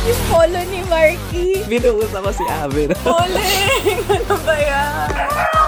[0.00, 1.60] Yung polo ni Marky.
[1.68, 2.88] Binuus ako si Aver.
[3.04, 4.00] Uling!
[4.16, 5.08] Ano ba yan?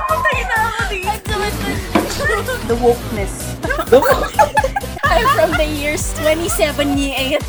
[0.08, 1.35] Patay na ako dito.
[2.64, 3.60] The wokeness.
[5.12, 7.45] I'm from the years 2078.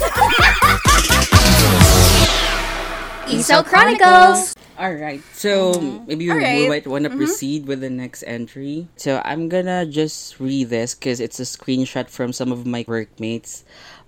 [3.32, 4.52] ESO Chronicles!
[4.74, 6.04] Alright, so mm-hmm.
[6.08, 6.68] maybe we Alright.
[6.68, 7.20] might want to mm-hmm.
[7.20, 8.90] proceed with the next entry.
[8.98, 13.64] So I'm gonna just read this because it's a screenshot from some of my workmates.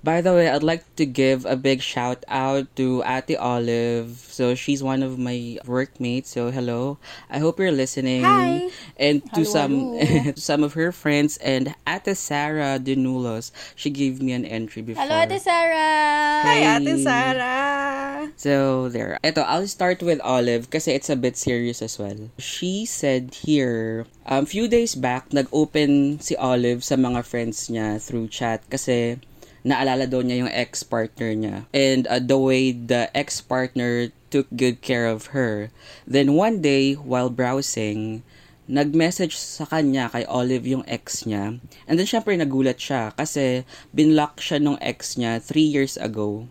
[0.06, 4.22] By the way, I'd like to give a big shout out to Ate Olive.
[4.30, 6.30] So she's one of my workmates.
[6.30, 7.02] So hello.
[7.26, 8.22] I hope you're listening.
[8.22, 8.70] Hi.
[9.02, 10.34] And to Hello, some hello.
[10.38, 13.50] some of her friends and Ate Sarah Dinulos.
[13.74, 15.02] She gave me an entry before.
[15.02, 16.46] Hello, Ate Sarah!
[16.46, 18.30] Hi, Ate Sarah!
[18.38, 19.18] So, there.
[19.26, 22.30] Ito, I'll start with Olive kasi it's a bit serious as well.
[22.38, 28.30] She said here, um, few days back, nag-open si Olive sa mga friends niya through
[28.30, 29.18] chat kasi
[29.66, 31.56] naalala daw niya yung ex-partner niya.
[31.74, 35.74] And uh, the way the ex-partner took good care of her.
[36.06, 38.22] Then one day, while browsing,
[38.70, 41.58] nag-message sa kanya kay Olive yung ex niya.
[41.90, 46.46] And then syempre nagulat siya kasi binlock siya nung ex niya three years ago.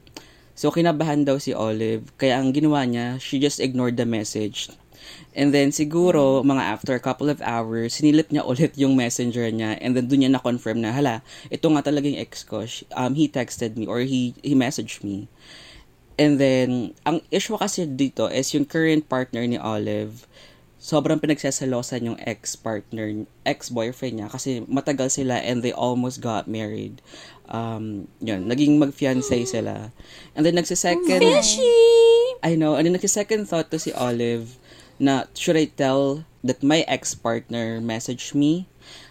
[0.54, 2.14] So, kinabahan daw si Olive.
[2.14, 4.70] Kaya ang ginawa niya, she just ignored the message.
[5.34, 9.78] And then, siguro, mga after a couple of hours, sinilip niya ulit yung messenger niya.
[9.82, 12.62] And then, dun niya na-confirm na, hala, ito nga talaga yung ex ko.
[12.94, 15.26] Um, he texted me or he, he messaged me.
[16.14, 20.22] And then, ang issue kasi dito is yung current partner ni Olive,
[20.84, 27.00] sobrang pinagsasalosan yung ex-partner, ex-boyfriend niya kasi matagal sila and they almost got married.
[27.48, 29.90] Um, yun, naging mag-fiancé sila.
[30.36, 31.24] And then nagsisecond...
[32.44, 34.60] I know, and then nagsisecond thought to si Olive
[34.98, 38.66] na should I tell that my ex-partner messaged me?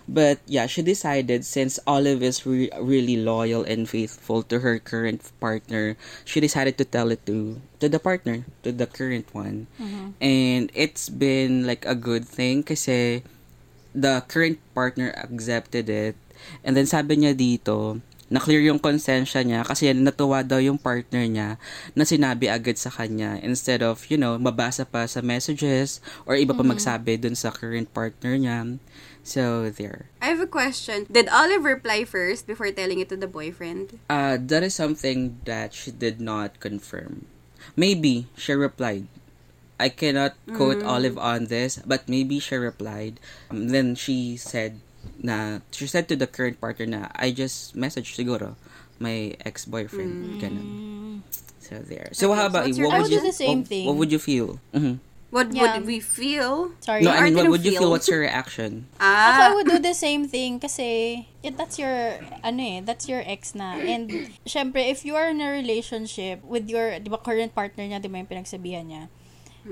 [0.08, 5.24] But yeah, she decided since Olive is re- really loyal and faithful to her current
[5.40, 5.96] partner,
[6.28, 9.68] she decided to tell it to to the partner, to the current one.
[10.20, 13.24] And it's been like a good thing kasi
[13.96, 16.16] the current partner accepted it.
[16.68, 21.62] And then sabi niya dito, na-clear yung konsensya niya kasi natuwa daw yung partner niya
[21.94, 26.58] na sinabi agad sa kanya instead of, you know, mabasa pa sa messages or iba
[26.58, 28.82] pa magsabi dun sa current partner niya.
[29.22, 30.10] So, there.
[30.20, 31.06] I have a question.
[31.08, 34.02] Did Olive reply first before telling it to the boyfriend?
[34.10, 37.30] Uh, that is something that she did not confirm.
[37.78, 39.08] Maybe she replied.
[39.80, 43.20] I cannot quote Olive on this, but maybe she replied.
[43.50, 44.80] Um, then she said
[45.20, 48.56] na she said to the current partner na I just messaged siguro
[49.00, 50.68] my ex-boyfriend ganun.
[51.64, 52.12] So there.
[52.12, 53.86] So Okay, how about What I would you do the same what, thing.
[53.88, 54.60] What would you feel?
[54.76, 55.00] Mhm.
[55.34, 55.82] What Yeah.
[55.82, 56.78] would we feel?
[56.86, 57.02] Sorry.
[57.02, 57.90] No, I mean, what would you feel?
[57.90, 57.92] feel.
[57.98, 58.86] What's your reaction?
[59.02, 63.10] Ako, I Ah, would do the same thing kasi it, that's your, ano eh, that's
[63.10, 63.82] your ex na.
[63.82, 67.98] And, syempre, if you are in a relationship with your, di ba, current partner niya,
[67.98, 69.04] di ba yung pinagsabihan niya,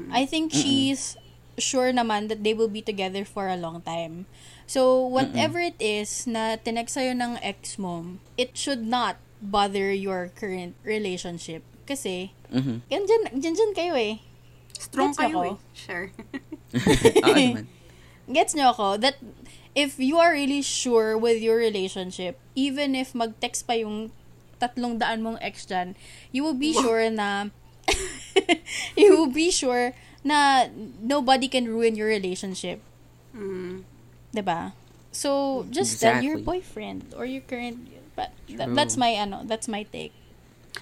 [0.09, 1.13] I think she's
[1.57, 4.25] sure naman that they will be together for a long time.
[4.65, 10.31] So, whatever it is na tinext sa'yo ng ex mo, it should not bother your
[10.31, 11.63] current relationship.
[11.83, 12.87] Kasi, Mhm.
[12.87, 14.23] yan dyan, dyan, dyan kayo eh.
[14.73, 15.43] strong Gets kayo ako?
[15.45, 15.55] eh.
[15.75, 16.07] Sure.
[17.27, 17.65] Oo naman.
[18.25, 19.19] gets nyo ako, that
[19.75, 24.09] if you are really sure with your relationship, even if mag-text pa yung
[24.57, 25.93] tatlong daan mong ex dyan,
[26.31, 27.51] you will be sure na,
[28.95, 30.69] you will be sure na
[31.01, 32.81] nobody can ruin your relationship.
[33.33, 33.83] Mm.
[34.31, 34.75] 'Di ba?
[35.11, 36.63] So, just tell your Exactly.
[36.63, 37.83] boyfriend or your current,
[38.15, 38.75] but that, True.
[38.79, 40.15] that's my, ano, that's my take.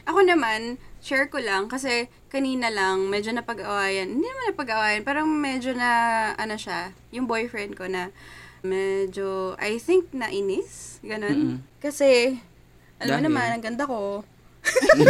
[0.05, 4.05] Ako naman, share ko lang kasi kanina lang medyo napag-awayan.
[4.05, 5.89] Hindi naman napag-awayan, parang medyo na
[6.37, 8.13] ano siya, yung boyfriend ko na
[8.61, 11.65] medyo I think na inis, ganun.
[11.81, 12.37] Kasi
[13.01, 14.21] alam mo naman, ang ganda ko.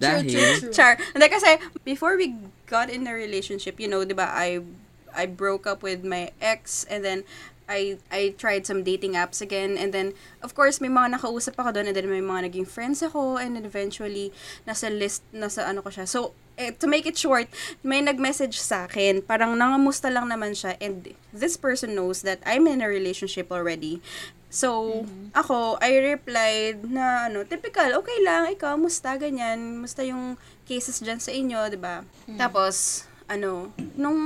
[0.00, 0.26] Dahil,
[0.72, 0.96] Char.
[0.96, 2.32] Hindi kasi before we
[2.70, 4.62] got in a relationship, you know, 'di ba, I
[5.10, 7.26] I broke up with my ex and then
[7.70, 11.78] I I tried some dating apps again and then of course may mga nakausap ako
[11.78, 14.34] doon and then may mga naging friends ako and eventually
[14.66, 16.06] nasa list nasa ano ko siya.
[16.06, 17.48] So eh, to make it short,
[17.80, 22.68] may nag-message sa akin, parang nangamusta lang naman siya and this person knows that I'm
[22.68, 24.04] in a relationship already.
[24.50, 30.34] So, ako, I replied na, ano, typical, okay lang, ikaw, musta, ganyan, musta yung
[30.66, 32.02] cases dyan sa inyo, di ba?
[32.34, 34.18] Tapos, ano, nung,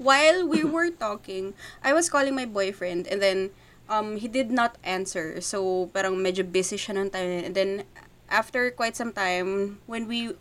[0.00, 1.52] while we were talking,
[1.84, 3.52] I was calling my boyfriend, and then,
[3.84, 5.44] um, he did not answer.
[5.44, 7.44] So, parang medyo busy siya nung time.
[7.44, 7.84] And then,
[8.32, 10.32] after quite some time, when we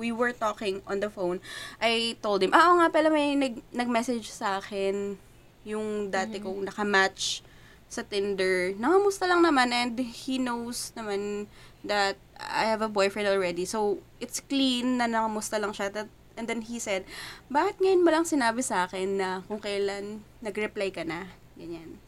[0.00, 1.44] we were talking on the phone,
[1.76, 5.20] I told him, ah, oo nga pala may nag, nag-message sa akin
[5.60, 7.44] yung dati kong nakamatch
[7.90, 8.70] sa Tinder.
[8.78, 11.50] Nangamusta lang naman and he knows naman
[11.82, 13.66] that I have a boyfriend already.
[13.66, 15.90] So, it's clean na nakamusta lang siya.
[15.90, 16.06] That,
[16.38, 17.02] and then he said,
[17.50, 21.26] bakit ngayon mo lang sinabi sa akin na kung kailan nag-reply ka na?
[21.58, 21.98] Ganyan.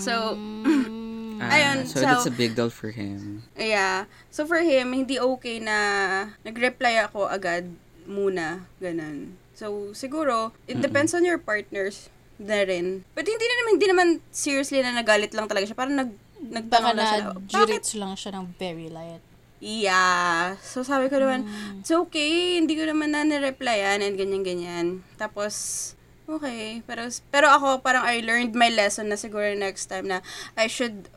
[0.00, 0.14] So,
[1.40, 3.40] Ah, Ayun, so, so- that's a big deal for him.
[3.56, 4.04] yeah.
[4.28, 5.76] So, for him, hindi okay na
[6.44, 7.64] nag-reply ako agad
[8.04, 8.68] muna.
[8.76, 9.40] Ganon.
[9.56, 13.04] So, siguro, it depends on your partners na rin.
[13.12, 15.76] But hindi na naman, hindi naman seriously na nagalit lang talaga siya.
[15.76, 16.10] Parang nag,
[16.40, 17.20] Baka nagtanong siya.
[17.20, 19.20] na Bakit jurits lang siya ng very light.
[19.60, 20.56] Yeah.
[20.64, 21.44] So, sabi ko naman,
[21.84, 25.04] it's okay, hindi ko naman na nireplyan and ganyan-ganyan.
[25.20, 25.52] Tapos,
[26.24, 26.80] okay.
[26.88, 30.24] Pero, pero ako, parang I learned my lesson na siguro next time na
[30.56, 31.12] I should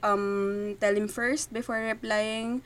[0.00, 2.64] um, tell him first before replying.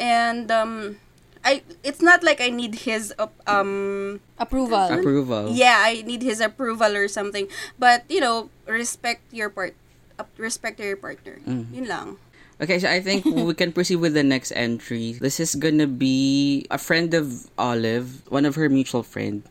[0.00, 0.96] And, um,
[1.44, 3.12] I, it's not like I need his,
[3.46, 4.78] um, Approval.
[4.88, 5.50] Approval.
[5.50, 7.48] yeah, I need his approval or something.
[7.78, 9.74] But, you know, respect your part,
[10.38, 11.40] respect your partner.
[11.46, 12.16] Yun lang.
[12.60, 15.14] Okay, so I think we can proceed with the next entry.
[15.18, 19.42] This is gonna be a friend of Olive, one of her mutual friend.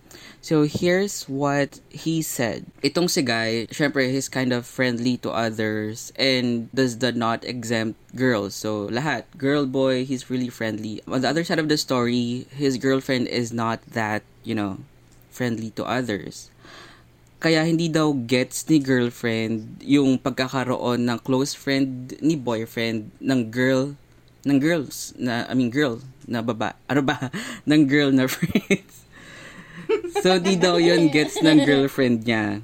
[0.41, 2.65] So here's what he said.
[2.81, 8.01] Itong si guy, syempre, he's kind of friendly to others and does the not exempt
[8.17, 8.57] girls.
[8.57, 11.05] So lahat, girl, boy, he's really friendly.
[11.05, 14.81] On the other side of the story, his girlfriend is not that, you know,
[15.29, 16.49] friendly to others.
[17.37, 23.93] Kaya hindi daw gets ni girlfriend yung pagkakaroon ng close friend ni boyfriend ng girl
[24.45, 27.29] ng girls na I mean girl na baba ano ba
[27.69, 29.00] ng girl na friends.
[30.23, 32.61] So di daw yun gets ng girlfriend niya.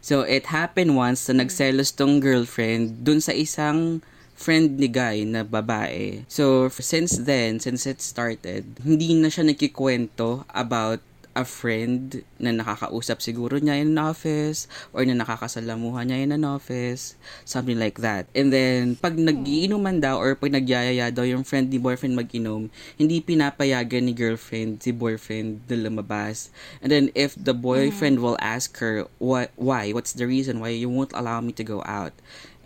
[0.00, 4.00] So it happened once na nagselos tong girlfriend dun sa isang
[4.40, 6.24] friend ni guy na babae.
[6.24, 11.04] So since then, since it started, hindi na siya nagkikwento about
[11.34, 16.42] a friend na nakakausap siguro niya in an office or na nakakasalamuhan niya in an
[16.42, 17.14] office,
[17.46, 18.26] something like that.
[18.34, 22.66] And then, pag nagiinuman daw or pag nagyayaya daw yung friend ni boyfriend mag-inom,
[22.98, 26.50] hindi pinapayagan ni girlfriend si boyfriend na lumabas.
[26.82, 29.94] And then, if the boyfriend will ask her, what, why?
[29.94, 32.12] What's the reason why you won't allow me to go out?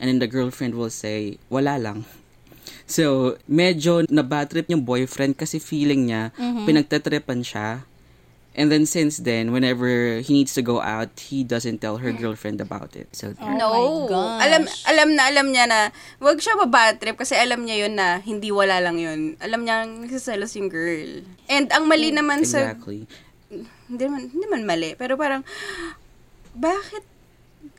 [0.01, 2.09] And then the girlfriend will say, wala lang.
[2.85, 6.33] So, medyo nabatrip yung boyfriend kasi feeling niya,
[6.69, 7.85] pinagtatripan siya.
[8.55, 12.63] And then since then, whenever he needs to go out, he doesn't tell her girlfriend
[12.63, 13.11] about it.
[13.11, 13.71] So, Oh no.
[13.71, 14.41] my gosh.
[14.47, 15.79] Alam alam na alam niya na
[16.23, 19.35] wag siya mabad trip kasi alam niya yun na hindi wala lang yun.
[19.43, 21.27] Alam niya nagsiselos yung girl.
[21.51, 23.11] And ang mali naman sa exactly.
[23.91, 25.43] hindi naman hindi man mali, pero parang
[26.55, 27.03] bakit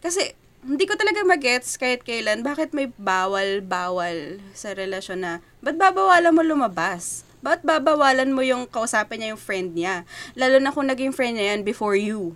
[0.03, 0.35] kasi
[0.65, 5.31] hindi ko talaga magets kahit kailan bakit may bawal-bawal sa relasyon na
[5.61, 7.24] ba't babawalan mo lumabas?
[7.45, 10.01] Ba't babawalan mo yung kausapin niya yung friend niya?
[10.33, 12.33] Lalo na kung naging friend niya yan before you.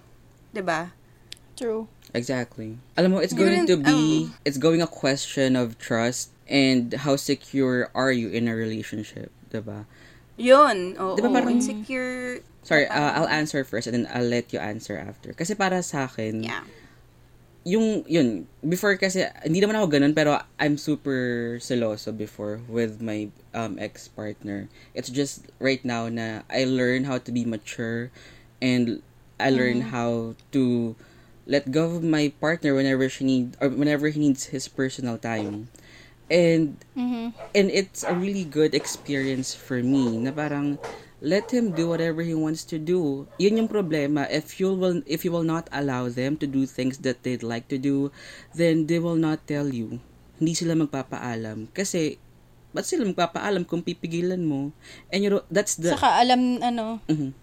[0.54, 0.94] 'Di ba?
[1.58, 1.90] True.
[2.14, 2.78] Exactly.
[2.94, 7.14] Alam mo, it's You going to be, it's going a question of trust and how
[7.18, 9.86] secure are you in a relationship, diba?
[10.34, 10.98] Yun.
[10.98, 11.14] Oo.
[11.14, 12.42] Di ba parang- insecure.
[12.66, 15.38] Sorry, uh, I'll answer first and then I'll let you answer after.
[15.38, 16.66] Kasi para sa akin, Yeah.
[17.66, 23.30] Yung, yun, before kasi, hindi naman ako ganun, pero I'm super celoso before with my
[23.54, 24.70] um, ex-partner.
[24.94, 28.12] It's just right now na I learn how to be mature
[28.62, 29.02] and
[29.40, 30.96] I learn how to
[31.48, 35.70] let go of my partner whenever she need or whenever he needs his personal time.
[36.30, 37.32] And Mm-hmm.
[37.56, 40.78] and it's a really good experience for me na parang
[41.20, 43.28] let him do whatever he wants to do.
[43.40, 44.28] Yun yung problema.
[44.32, 47.68] If you will if you will not allow them to do things that they'd like
[47.72, 48.12] to do,
[48.56, 50.00] then they will not tell you.
[50.40, 51.68] Hindi sila magpapaalam.
[51.76, 52.16] Kasi,
[52.72, 54.72] ba't sila magpapaalam kung pipigilan mo?
[55.12, 55.92] And you know, that's the...
[56.00, 57.36] Saka alam, ano, Mhm.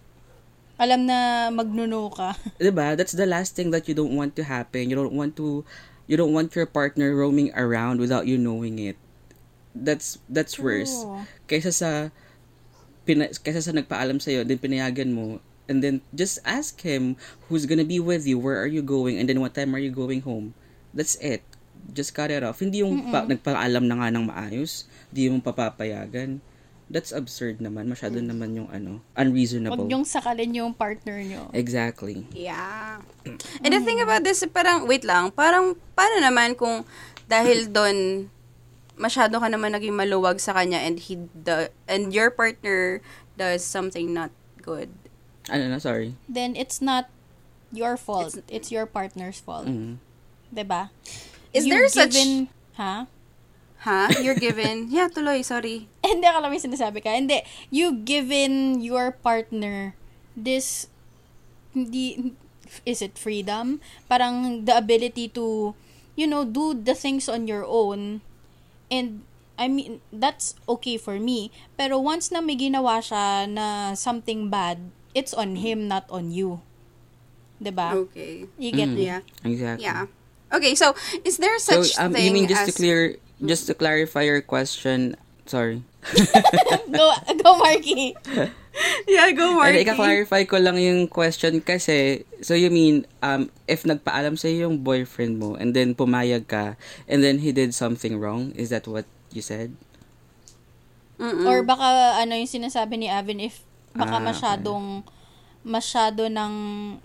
[0.80, 2.37] alam na magnuno ka.
[2.61, 2.97] diba?
[2.97, 4.88] That's the last thing that you don't want to happen.
[4.88, 5.64] You don't want to
[6.06, 8.97] you don't want your partner roaming around without you knowing it.
[9.76, 10.92] That's that's worse.
[11.04, 11.26] True.
[11.50, 11.90] Kaysa sa
[13.07, 15.39] pina, kaysa sa nagpaalam sa then pinayagan mo
[15.71, 17.15] and then just ask him
[17.47, 19.91] who's gonna be with you, where are you going, and then what time are you
[19.91, 20.55] going home.
[20.95, 21.43] That's it.
[21.93, 22.59] Just cut it off.
[22.59, 26.43] Hindi yung pa, nagpaalam na nga ng maayos, hindi mo papapayagan.
[26.87, 27.91] That's absurd naman.
[27.91, 29.75] Masyado naman yung ano, unreasonable.
[29.75, 31.51] Huwag niyong sakalin yung partner niyo.
[31.51, 32.23] Exactly.
[32.31, 33.03] Yeah.
[33.27, 36.87] And the thing about this, parang, wait lang, parang, paano naman kung
[37.27, 38.31] dahil doon,
[38.97, 43.00] masyado ka naman naging maluwag sa kanya and he, the, and your partner
[43.37, 44.91] does something not good.
[45.53, 46.17] Ano na, sorry.
[46.26, 47.09] Then it's not
[47.71, 48.41] your fault.
[48.49, 49.69] It's, your partner's fault.
[49.69, 50.00] Mm.
[50.50, 50.91] 'Di ba?
[51.53, 52.49] Is You've there such- given,
[52.81, 53.07] ha?
[53.87, 54.11] Ha?
[54.19, 55.87] You're given, yeah, tuloy, sorry.
[56.03, 57.12] Hindi ako lang may sinasabi ka.
[57.15, 57.45] Hindi.
[57.71, 59.95] You given your partner
[60.35, 60.91] this,
[61.71, 62.35] hindi,
[62.83, 63.79] is it freedom?
[64.11, 65.76] Parang the ability to,
[66.19, 68.26] you know, do the things on your own
[68.90, 69.23] and
[69.57, 71.50] I mean, that's okay for me.
[71.81, 76.61] Pero once na may ginawa siya na something bad, it's on him, not on you.
[77.57, 77.97] 'Di ba?
[77.97, 78.45] Okay.
[78.61, 78.97] You get Mm.
[78.97, 79.02] me?
[79.09, 79.23] Yeah.
[79.45, 79.85] Exactly.
[79.88, 80.07] Yeah.
[80.52, 83.66] Okay, so is there So, such um, thing you mean just to as clear, just
[83.66, 85.16] to clarify your question,
[85.49, 85.83] sorry.
[86.93, 87.11] go,
[87.43, 88.14] go, Marky.
[89.09, 89.87] Yeah, go Marky.
[89.87, 95.38] ika-clarify ko lang yung question kasi, so you mean, um, if nagpaalam sa yung boyfriend
[95.38, 99.40] mo and then pumayag ka and then he did something wrong, is that what you
[99.40, 99.73] said?
[101.16, 101.49] Mm-mm.
[101.49, 103.64] Or baka ano yung sinasabi ni Avin if
[103.97, 104.28] baka Ah, okay.
[104.28, 104.85] masyadong
[105.64, 106.54] masyado nang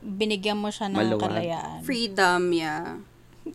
[0.03, 1.31] binigyan mo siya ng Maluwag.
[1.31, 1.79] kalayaan.
[1.81, 2.99] freedom, yeah.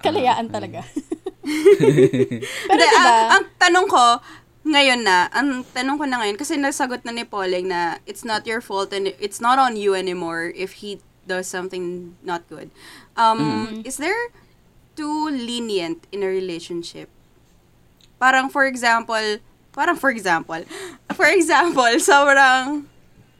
[0.01, 0.83] Kalayaan talaga.
[2.67, 2.99] Pero diba?
[2.99, 4.03] ang, ang tanong ko,
[4.67, 8.43] ngayon na, ang tanong ko na ngayon, kasi nasagot na ni Pauling na it's not
[8.45, 12.71] your fault and it's not on you anymore if he does something not good.
[13.15, 14.35] Um, Is there
[14.99, 17.07] too lenient in a relationship?
[18.19, 19.39] Parang for example,
[19.71, 20.63] parang for example,
[21.19, 22.87] for example, sobrang,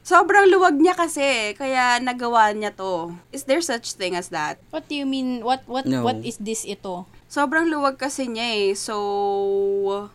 [0.07, 3.15] sobrang luwag niya kasi, kaya nagawa niya to.
[3.35, 4.63] Is there such thing as that?
[4.71, 5.43] what do you mean?
[5.43, 6.07] What what No.
[6.07, 7.07] what is this ito?
[7.27, 8.73] Sobrang luwag kasi niya eh.
[8.73, 8.95] So,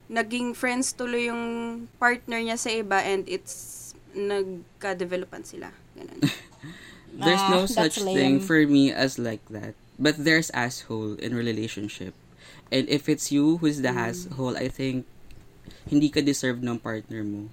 [0.07, 1.43] naging friends tuloy yung
[1.99, 3.77] partner niya sa iba and it's
[4.15, 5.71] nagka-developan sila.
[5.95, 6.19] Ganun.
[7.11, 8.39] There's Ah, no that's such thing lame.
[8.39, 9.75] for me as like that.
[9.99, 12.15] But there's asshole in relationship.
[12.71, 15.05] And if it's you who's the asshole, I think
[15.85, 17.51] hindi ka deserve ng partner mo.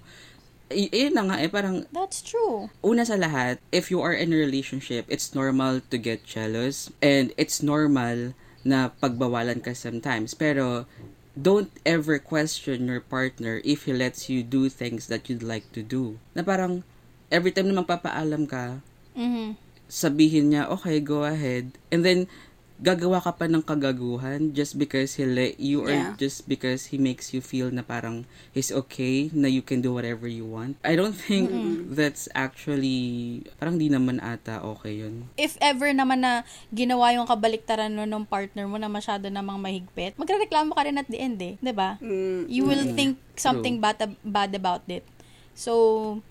[0.71, 2.71] Y- yun na nga eh, parang That's true.
[2.81, 7.35] una sa lahat, if you are in a relationship, it's normal to get jealous and
[7.35, 8.31] it's normal
[8.69, 10.37] na pagbawalan ka sometimes.
[10.37, 10.85] Pero
[11.33, 15.81] don't ever question your partner if he lets you do things that you'd like to
[15.81, 16.21] do.
[16.37, 16.85] Na parang
[17.33, 18.85] every time na magpapaalam ka,
[19.17, 19.57] Mhm.
[19.89, 21.73] sabihin niya, okay, go ahead.
[21.89, 22.29] And then,
[22.79, 26.15] gagawa ka pa ng kagaguhan just because he let you or Yeah.
[26.15, 28.23] just because he makes you feel na parang
[28.55, 30.79] he's okay, na you can do whatever you want.
[30.79, 31.51] I don't think
[31.91, 35.27] that's actually, parang di naman ata okay yun.
[35.35, 40.15] If ever naman na ginawa yung kabaliktaran no ng partner mo na masyado namang mahigpit,
[40.15, 41.99] magrereklamo ka rin at the end eh, 'di ba?
[41.99, 45.03] Mm, You will think something bad bad about it.
[45.51, 46.23] So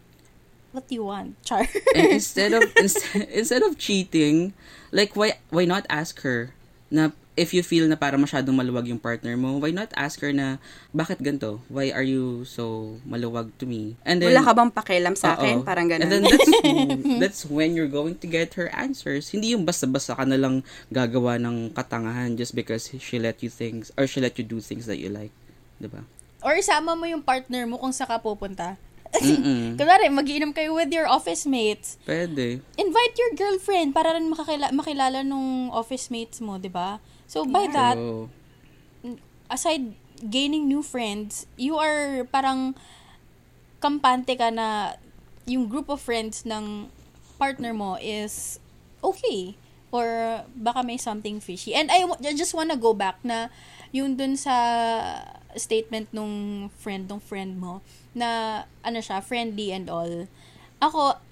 [0.73, 1.64] what do you want, Char?
[1.95, 4.52] Instead of instead, instead of cheating,
[4.90, 6.52] like why why not ask her
[6.88, 10.35] na if you feel na para masyadong maluwag yung partner mo, why not ask her
[10.35, 10.59] na
[10.90, 11.62] bakit ganto?
[11.71, 13.95] Why are you so maluwag to me?
[14.02, 15.62] And then Wala ka bang pakialam sa akin?
[15.62, 15.64] Oo.
[15.64, 16.11] Parang ganun.
[16.11, 16.50] And then that's
[17.23, 19.30] that's when you're going to get her answers.
[19.30, 23.95] Hindi yung basta-basta ka na lang gagawa ng katangahan just because she let you things
[23.95, 25.30] or she let you do things that you like.
[25.78, 26.02] 'Di ba?
[26.42, 28.75] Or isama mo yung partner mo kung saan ka pupunta.
[29.79, 31.97] Kunwari, magiinom kayo with your office mates.
[32.05, 32.61] Pwede.
[32.77, 37.00] Invite your girlfriend para rin makakila- makilala nung office mates mo, di ba?
[37.25, 38.29] So, by that, So,
[39.49, 42.77] aside gaining new friends, you are parang
[43.81, 44.99] kampante ka na
[45.49, 46.91] yung group of friends ng
[47.41, 48.59] partner mo is
[49.00, 49.57] okay.
[49.88, 50.05] Or
[50.53, 51.73] baka may something fishy.
[51.73, 53.49] And I, I just wanna go back na
[53.88, 54.53] yung dun sa
[55.57, 57.81] statement nung friend, nung friend mo,
[58.19, 60.27] na ano siya, friendly and all.
[60.83, 61.23] Ako,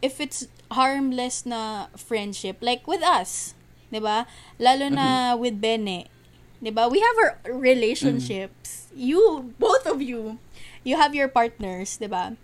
[0.00, 3.54] if it's harmless na friendship, like with us,
[3.90, 4.26] 'di ba?
[4.58, 6.06] Lalo na with Bene,
[6.62, 6.86] 'di ba?
[6.90, 8.88] We have our relationships.
[8.96, 10.40] You, both of you,
[10.82, 12.34] you have your partners, 'di ba?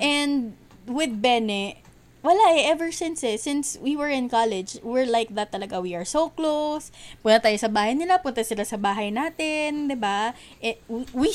[0.00, 0.54] And
[0.86, 1.82] with Bene,
[2.24, 5.82] wala eh, ever since eh, since we were in college, we're like that talaga.
[5.82, 6.88] We are so close.
[7.20, 10.32] Punta tayo sa bahay nila, punta sila sa bahay natin, 'di ba?
[10.64, 11.30] Eh, we,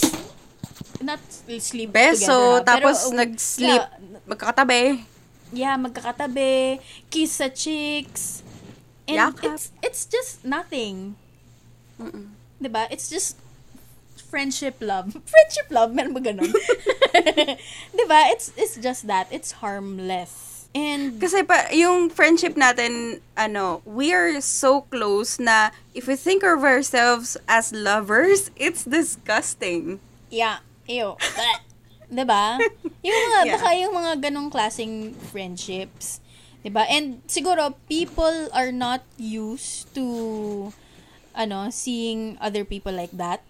[1.01, 1.19] not
[1.59, 2.63] sleep Beso, together.
[2.65, 5.03] pero, tapos uh, nag-sleep, yeah, magkakatabi.
[5.51, 6.79] yeah, magkakatabi,
[7.09, 8.43] kiss sa cheeks.
[9.09, 9.57] And Yakap.
[9.57, 11.17] it's it's just nothing.
[11.97, 12.85] 'Di ba?
[12.93, 13.35] It's just
[14.29, 15.17] friendship love.
[15.33, 16.53] Friendship love, meron ba ganun?
[17.97, 18.29] 'Di ba?
[18.29, 19.25] It's it's just that.
[19.33, 20.69] It's harmless.
[20.69, 26.45] And Kasi pa, yung friendship natin, ano, we are so close na if we think
[26.45, 29.97] of ourselves as lovers, it's disgusting.
[30.29, 31.13] yeah, ew.
[32.09, 32.57] 'Di ba?
[33.05, 33.53] Yung mga Yeah.
[33.55, 36.19] baka yung mga ganong klaseng friendships.
[36.59, 36.83] 'Di ba?
[36.89, 40.05] And siguro people are not used to
[41.31, 43.45] ano, seeing other people like that.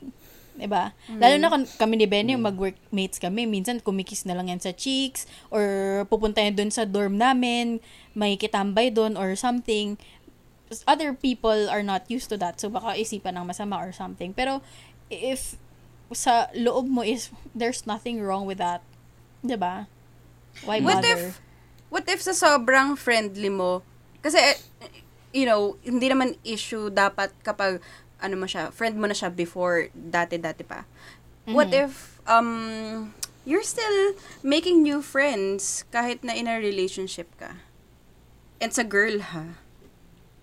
[0.60, 0.92] 'Di ba?
[1.08, 1.48] Lalo na
[1.80, 5.64] kami ni Benny, mag-workmates kami, minsan kumikis na lang yan sa cheeks or
[6.12, 7.80] pupunta yan doon sa dorm namin,
[8.12, 9.96] may kitambay doon or something.
[10.86, 12.60] Other people are not used to that.
[12.62, 14.36] So baka isipan ng masama or something.
[14.36, 14.62] Pero
[15.10, 15.58] if
[16.12, 18.82] sa loob mo is there's nothing wrong with that.
[19.46, 19.88] 'Di ba?
[20.66, 21.16] Why What bother?
[21.16, 21.42] if,
[21.94, 23.86] what if sa sobrang friendly mo,
[24.20, 24.58] kasi, eh,
[25.32, 27.80] you know, hindi naman issue dapat kapag,
[28.20, 30.84] ano mo siya, friend mo na siya before, dati-dati pa.
[31.50, 33.10] what if um
[33.42, 34.14] you're still
[34.46, 37.58] making new friends kahit na in a relationship ka?
[38.62, 39.58] It's a girl, ha?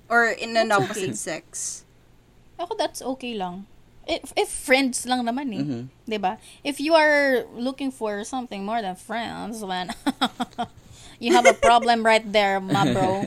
[0.09, 1.45] Or in an That's opposite okay.
[1.45, 1.85] sex.
[2.57, 3.69] Ako, that's okay lang.
[4.07, 5.63] If, if friends lang naman eh.
[5.67, 5.83] Mhm.
[6.07, 6.39] 'Di ba?
[6.63, 9.91] If you are looking for something more than friends, when
[11.23, 13.27] you have a problem right there, ma bro.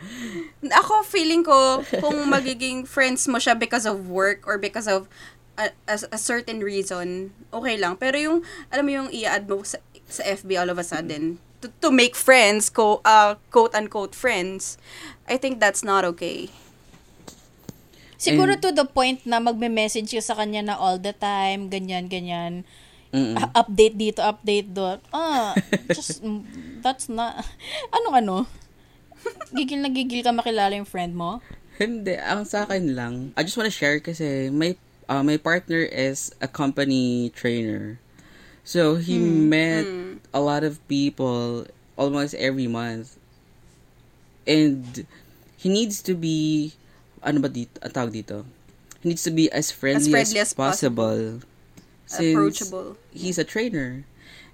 [0.80, 5.08] Ako, feeling ko, kung magiging friends mo siya because of work or because of
[5.56, 7.96] a, a, a certain reason, okay lang.
[7.96, 11.68] Pero yung, alam mo yung i-add mo sa, sa FB all of a sudden, to,
[11.80, 14.76] to make friends, co, uh, quote-unquote friends,
[15.28, 16.48] I think that's not okay.
[18.20, 22.04] Siguro And- to the point na magme-message ka sa kanya na all the time, ganyan,
[22.12, 22.68] ganyan.
[23.10, 23.34] Mm-mm.
[23.34, 25.00] Ah, update dito, update doon.
[25.08, 25.56] Ah,
[25.96, 26.44] just, mm,
[26.84, 27.40] that's not,
[27.90, 28.36] ano ano?
[29.56, 31.40] Gigil na gigil ka makilala yung friend mo?
[31.80, 34.76] Hindi, ang sa akin lang, I just wanna share kasi my
[35.08, 37.98] uh, my partner is a company trainer.
[38.62, 39.88] So he met
[40.30, 43.16] a lot of people almost every month.
[44.46, 45.08] And
[45.56, 46.76] he needs to be
[47.22, 48.44] ano ba dito, ang tawag dito?
[49.00, 51.40] He needs to be as friendly as, friendly as possible.
[52.06, 52.96] Since Approachable.
[53.14, 54.04] he's a trainer.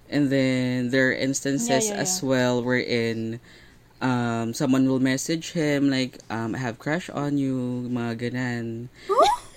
[0.06, 3.40] And then there are instances Yeah, yeah, as well wherein
[4.00, 8.88] um, someone will message him like, um, I have crush on you, mga ganan.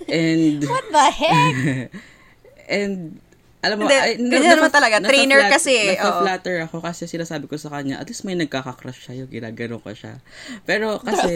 [0.09, 1.91] and, What the heck?
[2.69, 3.21] and,
[3.59, 4.95] alam mo, Hindi, ay, na- ganyan naman talaga.
[5.03, 5.99] Trainer kasi, oo.
[5.99, 9.91] nafa-flatter ako kasi sinasabi ko sa kanya, at least may nagkakakrush siya, yung ginagano ko
[9.91, 10.23] siya.
[10.63, 11.35] Pero kasi,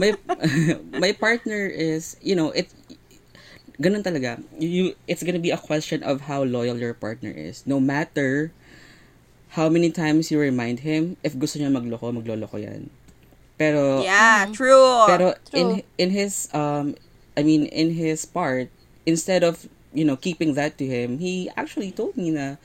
[0.00, 0.10] my,
[1.04, 2.72] my partner is, you know, it,
[3.76, 4.40] ganun talaga.
[4.56, 7.68] You, it's gonna be a question of how loyal your partner is.
[7.68, 8.48] No matter
[9.52, 12.88] how many times you remind him, if gusto niya magloko, magloloko yan.
[13.60, 15.04] Pero, Yeah, true.
[15.04, 15.84] pero in True.
[16.00, 16.96] in his um
[17.36, 18.72] I mean in his part
[19.04, 22.56] instead of you know keeping that to him he actually told me na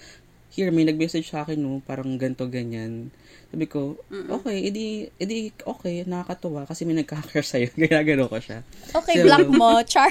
[0.52, 3.14] here may nag-message sa akin no parang ganto ganyan.
[3.54, 7.70] Sabi ko okay edi edi okay nakakatuwa kasi may nagka-crush sa'yo.
[7.78, 8.66] Ginagano ko siya.
[8.96, 10.10] Okay, So- block mo, char.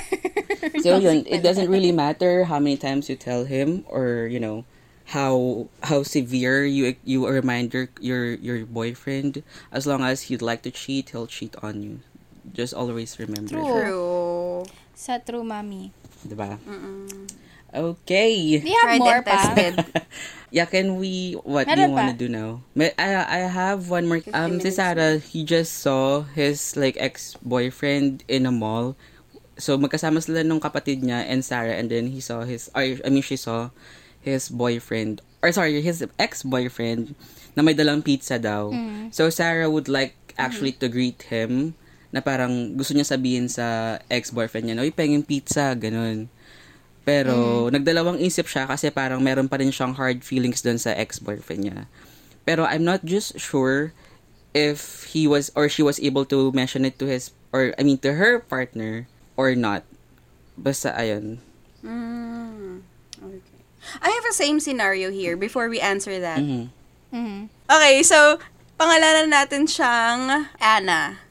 [0.80, 4.62] so yun it doesn't really matter how many times you tell him or you know
[5.14, 10.62] how how severe you you remind your your your boyfriend as long as he'd like
[10.66, 12.02] to cheat he'll cheat on you
[12.52, 13.64] just always remember True.
[13.64, 13.84] that.
[13.86, 14.64] True.
[14.96, 15.90] Sa true mami.
[16.26, 16.58] Diba?
[16.62, 17.28] Mm-mm.
[17.76, 18.58] Okay.
[18.58, 20.00] Do you have Tried more and pa?
[20.50, 22.62] Yeah, can we, what do you want to do now?
[22.74, 24.22] May, I, I have one more.
[24.32, 28.96] Um, si Sarah, he just saw his, like, ex-boyfriend in a mall.
[29.58, 33.08] So, magkasama sila nung kapatid niya and Sarah, and then he saw his, or, I
[33.10, 33.68] mean, she saw
[34.22, 37.14] his boyfriend, or sorry, his ex-boyfriend
[37.58, 38.70] na may dalang pizza daw.
[38.70, 39.12] Mm.
[39.12, 41.74] So, Sarah would like actually to greet him
[42.16, 46.32] na parang gusto niya sabihin sa ex-boyfriend niya, Uy, penging pizza, ganun.
[47.04, 51.60] Pero, nagdalawang isip siya kasi parang meron pa rin siyang hard feelings dun sa ex-boyfriend
[51.68, 51.78] niya.
[52.48, 53.92] Pero, I'm not just sure
[54.56, 58.00] if he was or she was able to mention it to his, or I mean,
[58.00, 59.04] to her partner
[59.36, 59.84] or not.
[60.56, 61.44] Basta, ayun.
[61.84, 62.80] Mm.
[63.20, 63.60] Okay.
[64.00, 66.40] I have a same scenario here before we answer that.
[66.40, 66.72] Mhm.
[67.12, 67.52] Mhm.
[67.70, 68.40] Okay, so,
[68.80, 71.25] pangalanan natin siyang Anna.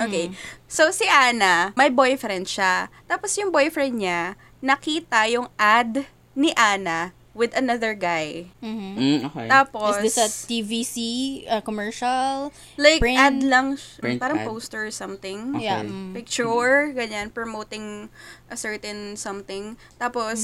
[0.00, 0.32] Okay.
[0.66, 2.88] So, si Anna, may boyfriend siya.
[3.06, 8.52] Tapos yung boyfriend niya, nakita yung ad ni Anna with another guy.
[8.60, 8.92] Mhm.
[8.96, 9.46] Mm, okay.
[9.48, 10.96] Tapos, Is this a TVC
[11.48, 12.52] uh, commercial?
[12.76, 13.16] like, print?
[13.16, 14.48] ad lang, Print parang ad?
[14.48, 15.56] poster or something.
[15.56, 15.64] Okay.
[15.64, 15.80] Yeah.
[15.80, 16.12] mm.
[16.12, 18.12] Picture, ganyan, promoting
[18.52, 19.80] a certain something.
[19.96, 20.38] Tapos,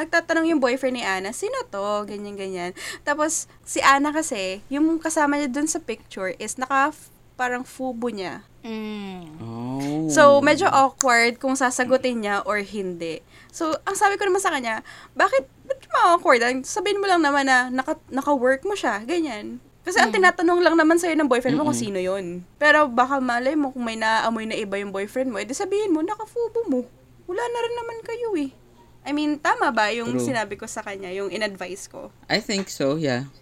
[0.00, 2.08] nagtatanong yung boyfriend ni Anna, sino to?
[2.08, 2.72] Ganyan, ganyan.
[3.04, 6.96] Tapos, si Anna kasi, yung kasama niya dun sa picture is naka
[7.40, 8.44] parang fubo niya.
[8.60, 9.24] Mm.
[9.40, 10.04] Oh.
[10.12, 13.24] So, medyo awkward kung sasagutin niya or hindi.
[13.48, 14.84] So, ang sabi ko naman sa kanya,
[15.16, 16.44] bakit, ba't ma-awkward?
[16.44, 19.56] Ang Sabihin mo lang naman na naka, naka-work mo siya, ganyan.
[19.80, 22.44] Kasi ang tinatanong lang naman sa'yo ng boyfriend mo kung sino yon.
[22.60, 26.04] Pero baka malay mo kung may naaamoy na iba yung boyfriend mo, edi sabihin mo,
[26.04, 26.84] naka-fubo mo.
[27.24, 28.52] Wala na rin naman kayo eh.
[29.00, 30.28] I mean, tama ba yung True.
[30.28, 32.12] sinabi ko sa kanya, yung in-advise ko?
[32.28, 33.32] I think so, yeah.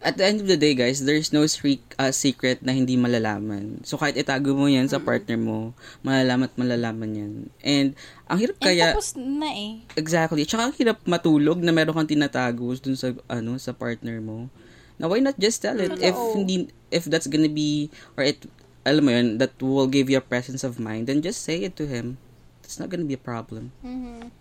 [0.00, 3.84] At the end of the day, guys, there's no streak, uh, secret na hindi malalaman.
[3.84, 7.32] So, kahit itago mo yan sa partner mo, malalaman at malalaman yan.
[7.60, 7.92] And,
[8.24, 9.84] ang hirap And kaya, tapos na eh.
[10.00, 14.48] exactly, tsaka ang hirap matulog na meron kang tinatago dun sa, ano, sa partner mo.
[14.96, 15.92] Now, why not just tell it?
[16.00, 18.48] If hindi, if that's gonna be, or it,
[18.88, 21.76] alam mo yun, that will give you a presence of mind, then just say it
[21.76, 22.16] to him.
[22.64, 23.76] It's not gonna be a problem.
[23.84, 24.32] Mhm.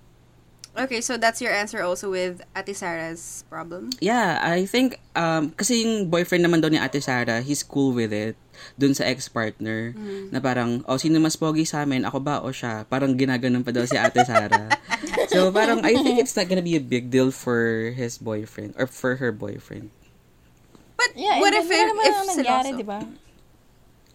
[0.78, 3.90] Okay, so that's your answer also with Ate Sarah's problem?
[4.00, 8.14] Yeah, I think, um, kasi yung boyfriend naman daw ni Ate Sarah, he's cool with
[8.14, 8.38] it
[8.78, 9.96] dun sa ex-partner
[10.32, 12.06] na parang, oh, sino mas pogi sa amin?
[12.06, 12.88] Ako ba o siya?
[12.88, 14.72] Parang ginaganon pa daw si Ate Sarah.
[15.34, 18.88] so, parang, I think it's not gonna be a big deal for his boyfriend or
[18.88, 19.92] for her boyfriend.
[20.96, 23.00] But Yeah, what if, if, if ang nangyari, di ba?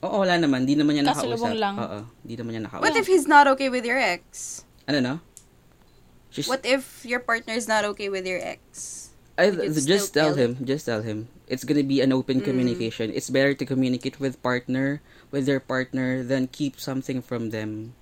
[0.04, 0.68] Oo, wala naman.
[0.68, 1.32] Di naman niya nakausap.
[1.32, 1.74] Kasalubong lang.
[1.80, 2.84] Oo, di naman niya nakausap.
[2.84, 4.60] What if he's not okay with your ex?
[4.84, 5.14] Ano no?
[6.34, 9.06] Just, What if your partner is not okay with your ex?
[9.38, 10.58] I, just tell him.
[10.66, 11.30] Just tell him.
[11.46, 12.46] It's gonna be an open Mm.
[12.50, 13.14] communication.
[13.14, 14.98] It's better to communicate with partner,
[15.30, 17.94] with their partner, than keep something from them.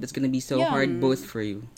[0.00, 0.72] That's gonna be so Yeah.
[0.72, 1.68] hard both for you.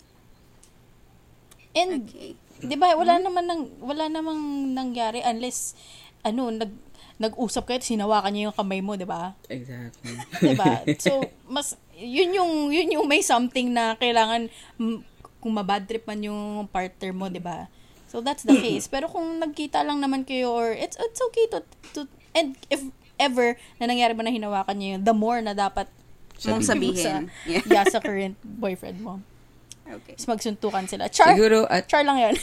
[1.75, 2.35] And, Okay.
[2.59, 5.75] di ba, wala naman nang, wala namang nangyari unless,
[6.23, 6.71] ano, nag,
[7.19, 9.35] nag-usap kayo, sinawakan niya yung kamay mo, di ba?
[9.51, 10.15] Exactly.
[10.39, 10.83] Diba?
[11.03, 14.47] So, mas, yun yung, yun yung may something na kailangan,
[15.39, 17.67] kung mabad trip man yung partner mo, di ba?
[18.09, 18.89] So, that's the case.
[18.89, 21.59] Pero kung nagkita lang naman kayo, or it's, it's okay to,
[21.93, 21.99] to,
[22.33, 22.81] and if
[23.19, 25.87] ever na nangyari ba na hinawakan niya yun, the more na dapat
[26.47, 26.95] Mong Sabihin.
[26.95, 27.23] sabihin.
[27.27, 27.63] sa, Yeah.
[27.67, 29.19] yeah, sa current boyfriend mo.
[29.83, 30.15] Okay.
[30.15, 31.11] Tapos magsuntukan sila.
[31.11, 31.35] Char!
[31.35, 32.35] Siguro at Char lang yun.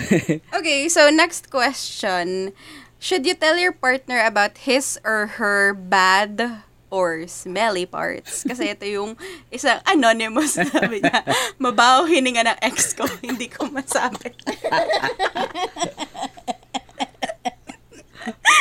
[0.58, 2.56] Okay, so next question.
[2.96, 8.46] Should you tell your partner about his or her bad or smelly parts?
[8.46, 9.18] Kasi ito yung
[9.50, 11.26] isang anonymous sabi niya,
[11.58, 14.30] mabaho hininga ng ex ko, hindi ko masabi.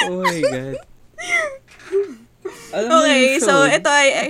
[0.10, 0.78] oh my god.
[2.74, 4.10] Alam Okay, so ito ay...
[4.18, 4.30] ay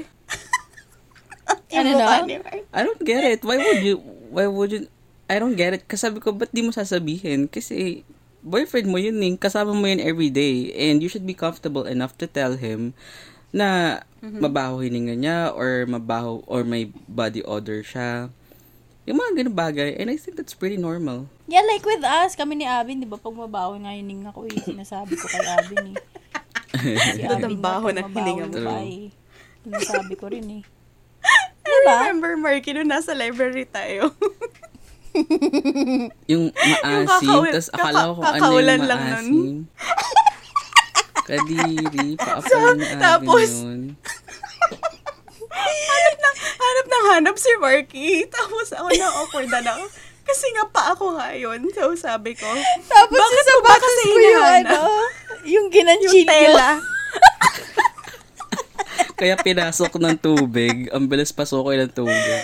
[1.73, 2.05] Ano Yung na?
[2.05, 2.61] mukha ni Mark.
[2.69, 3.41] I don't get it.
[3.41, 3.97] Why would you,
[4.29, 4.85] why would you,
[5.25, 5.89] I don't get it.
[5.89, 7.49] Kasi sabi ko, ba't di mo sasabihin?
[7.49, 8.05] Kasi,
[8.45, 9.33] boyfriend mo yun eh.
[9.39, 10.69] Kasama mo yun every day.
[10.75, 12.93] And you should be comfortable enough to tell him
[13.53, 18.33] na mabaho hininga niya or mabaho or may body odor siya.
[19.05, 19.99] Yung mga ganun bagay.
[19.99, 21.27] And I think that's pretty normal.
[21.45, 24.47] yeah, like with us, kami ni Abin, di ba, pag mabaho nga yung hininga ko,
[24.47, 25.97] yung sinasabi ko kay Abin eh.
[27.13, 28.57] Si Abin baho na hininga mo?
[28.63, 29.11] ba eh.
[29.61, 30.63] Sinasabi ko rin eh.
[31.63, 31.95] I Diba?
[32.09, 34.11] remember, Marky, nung nasa library tayo.
[36.25, 36.49] Yung
[36.83, 39.51] maasim, tapos akala ko kung ano yung lang nun.
[41.23, 43.93] Kadiri, paapal na tapos- yun.
[45.53, 48.25] hanap ng, hanap ng hanap si Marky.
[48.27, 49.81] Tapos ako na awkward na lang.
[50.23, 51.67] Kasi nga pa ako nga yun.
[51.75, 52.47] So sabi ko,
[52.87, 54.81] Tapos bakit mo ba kasi ko yung ano,
[55.43, 55.67] yung
[56.25, 56.79] tela.
[59.19, 60.89] Kaya pinasok ng tubig.
[60.91, 62.39] Ang bilis pasukin ng tubig.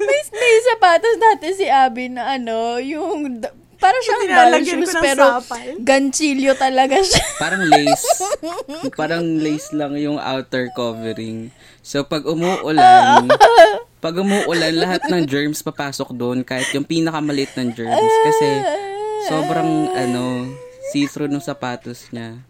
[0.00, 3.40] may, may sapatos natin si Abin na ano, yung,
[3.84, 5.68] para siyang doll shoes, ng pero sapal.
[5.84, 7.24] ganchilyo talaga siya.
[7.44, 8.08] Parang lace.
[8.96, 11.52] Parang lace lang yung outer covering.
[11.84, 13.28] So, pag umuulan,
[14.04, 16.40] pag umuulan, lahat ng germs papasok doon.
[16.40, 18.14] Kahit yung pinakamalit ng germs.
[18.24, 18.48] Kasi,
[19.28, 20.48] sobrang, ano,
[20.88, 22.40] see-through ng sapatos niya.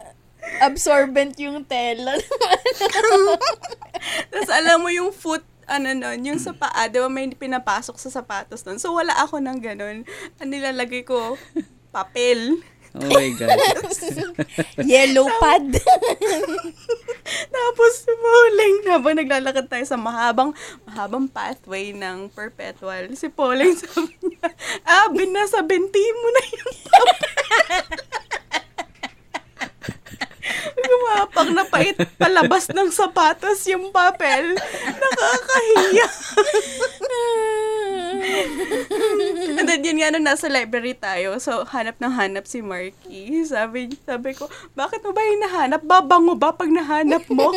[0.62, 2.14] Absorbent yung tela.
[4.30, 8.10] Tapos alam mo yung foot, ano nun, yung sa paa, di ba may pinapasok sa
[8.10, 8.80] sapatos nun.
[8.80, 10.08] So wala ako ng ganun.
[10.40, 11.36] Ang nilalagay ko,
[11.94, 12.60] papel.
[12.94, 13.58] Oh my God.
[14.86, 15.66] Yellow pad.
[17.54, 20.54] Tapos Pauling, habang naglalakad tayo sa mahabang,
[20.86, 24.46] mahabang pathway ng perpetual, si Pauling sabi niya,
[24.86, 26.74] ah, binasa binti mo na yung
[30.74, 34.54] Gumapak na pait palabas ng sapatos yung papel.
[34.86, 36.06] Nakakahiya.
[39.54, 43.44] And then yun nga nung nasa library tayo, so hanap ng hanap si Marky.
[43.44, 45.80] Sabi, sabi ko, bakit mo ba hinahanap?
[45.84, 47.52] Babango ba pag nahanap mo?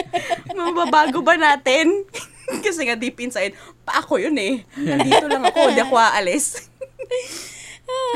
[0.58, 2.04] Mababago ba natin?
[2.64, 3.52] Kasi nga deep inside,
[3.84, 4.64] pa ako yun eh.
[4.76, 6.68] Nandito lang ako, di ako aalis.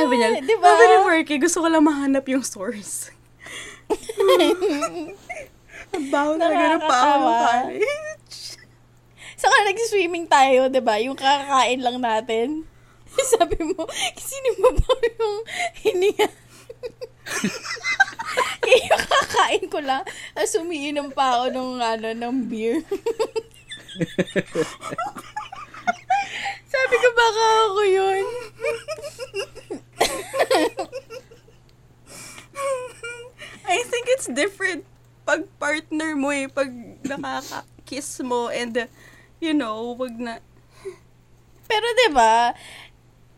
[0.00, 0.72] sabi niya, Di ba?
[0.72, 3.12] sabi ni Marky, gusto ko lang mahanap yung source.
[5.94, 7.36] Ang baho talaga ng paa Nakakatawa.
[7.68, 8.36] college.
[9.42, 10.96] Saka nag-swimming tayo, 'di ba?
[11.02, 12.64] Yung kakakain lang natin.
[13.34, 13.84] Sabi mo,
[14.16, 15.36] sino mo ba yung
[15.84, 16.28] hininga?
[18.62, 22.80] Kaya yung kakain ko lang, tapos umiinom pa ako ng, ano, ng beer.
[26.72, 28.24] Sabi ko, baka ako yun.
[33.66, 34.84] I think it's different
[35.22, 36.70] pag partner mo eh, pag
[37.06, 38.90] nakaka-kiss mo and, uh,
[39.38, 40.42] you know, wag na,
[41.70, 42.52] Pero 'di ba,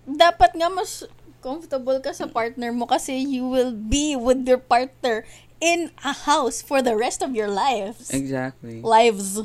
[0.04, 1.06] dapat nga mas
[1.44, 5.28] comfortable ka sa partner mo kasi you will be with your partner
[5.60, 8.08] in a house for the rest of your lives.
[8.10, 8.80] Exactly.
[8.80, 9.44] Lives.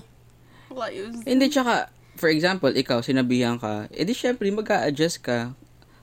[0.72, 1.22] lives.
[1.28, 5.56] Hindi, tsaka, for example, ikaw, sinabihan ka, edi syempre, mag adjust ka.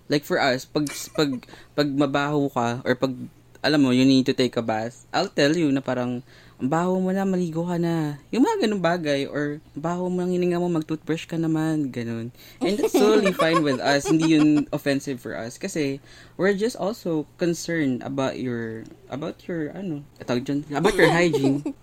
[0.07, 0.87] Like for us, pag,
[1.19, 1.43] pag,
[1.75, 3.13] pag mabaho ka, or pag,
[3.61, 6.21] alam mo, you need to take a bath, I'll tell you na parang,
[6.57, 8.17] ang baho mo na, maligo ka na.
[8.33, 12.33] Yung mga ganun bagay, or baho mo ang hininga mo, mag-toothbrush ka naman, ganun.
[12.65, 14.09] And that's totally fine with us.
[14.09, 15.61] Hindi yun offensive for us.
[15.61, 16.01] Kasi,
[16.41, 21.61] we're just also concerned about your, about your, ano, tawag dyan, about your hygiene.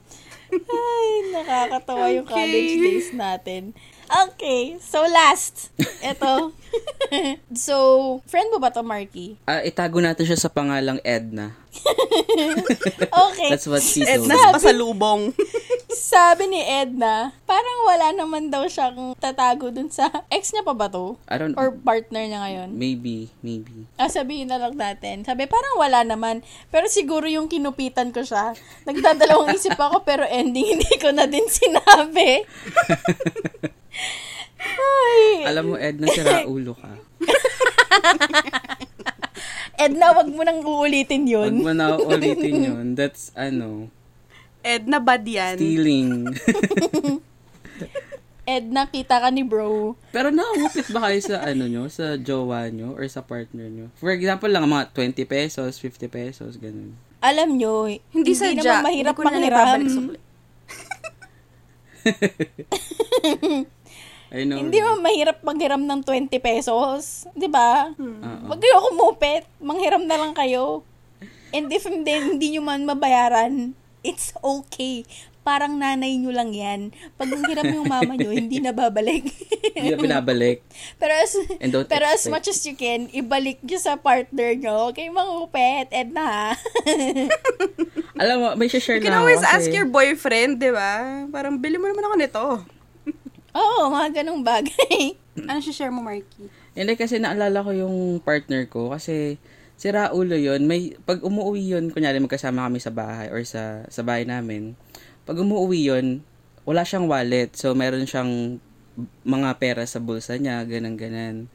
[0.53, 2.33] Ay, nakakatawa yung Okay.
[2.33, 3.73] college days natin.
[4.05, 5.73] Okay, so last.
[6.05, 6.53] Ito.
[7.57, 7.75] so,
[8.29, 9.37] friend mo ba to, Marky?
[9.49, 11.57] Ah, itago natin siya sa pangalang Edna.
[13.33, 13.49] Okay.
[13.49, 14.53] That's what she told Edna me.
[14.53, 15.21] pasalubong.
[15.93, 20.89] Sabi ni Edna, parang wala naman daw siyang tatago dun sa ex niya pa ba
[20.89, 21.17] to?
[21.29, 22.69] I don't Or partner niya ngayon?
[22.73, 23.85] Maybe, maybe.
[23.97, 25.21] Ah, sabihin na lang natin.
[25.21, 26.41] Sabi, parang wala naman.
[26.69, 28.57] Pero siguro yung kinupitan ko siya.
[28.85, 32.41] Nagdadalawang isip ako, pero ending hindi ko na din sinabi.
[34.63, 36.89] Ay, Alam mo, Edna, sira ulo ka.
[39.73, 41.53] Edna, wag mo nang uulitin yun.
[41.59, 42.85] mo na ulitin yun.
[42.93, 43.89] That's, ano,
[44.63, 45.57] Edna bad yan.
[45.59, 46.11] stealing.
[48.43, 49.95] Edna, kita ka ni bro.
[50.11, 53.87] Pero nakangupit ba kayo sa, ano nyo, sa jowa nyo, or sa partner nyo?
[53.95, 56.91] For example lang, mga 20 pesos, 50 pesos, ganun.
[57.23, 58.83] Alam nyo, Hindi sadya.
[58.83, 60.21] naman mahirap Hindi ko na sa ulit.
[64.33, 64.57] I know.
[64.57, 67.29] Hindi mo mahirap maghiram ng 20 pesos.
[67.37, 67.93] Di ba?
[67.93, 68.49] Oo.
[68.49, 69.45] Wag kayo kumupit.
[69.61, 70.81] Manghiram na lang kayo.
[71.53, 75.05] And if hindi, hindi nyo man mabayaran, it's okay.
[75.45, 76.89] Parang nanay nyo lang yan.
[77.13, 79.27] Pag nanghiram yung mama nyo, hindi na babalik.
[79.75, 80.65] Hindi na binabalik.
[81.01, 81.35] pero as,
[81.85, 82.33] pero as expect.
[82.33, 84.89] much as you can, ibalik nyo sa partner nyo.
[84.89, 85.93] Huwag kayong mangupit.
[85.93, 86.47] Edna ha.
[88.23, 91.27] Alam mo, may share You can na always ask your boyfriend, di ba?
[91.29, 92.45] Parang, bili mo naman ako nito.
[93.53, 95.17] Oo, mga ganong bagay.
[95.49, 96.45] Ano si share mo, Marky?
[96.77, 99.41] Hindi kasi naalala ko yung partner ko kasi
[99.81, 104.05] sira ulo yon may pag umuwi yon kunyari magkasama kami sa bahay or sa sa
[104.05, 104.77] bahay namin
[105.25, 106.21] pag umuwi yon
[106.63, 108.61] wala siyang wallet so meron siyang
[109.25, 111.49] mga pera sa bulsa niya ganang ganan